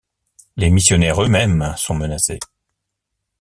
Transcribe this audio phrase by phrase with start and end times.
[0.57, 2.39] Les missionnaires eux-mêmes sont menacés.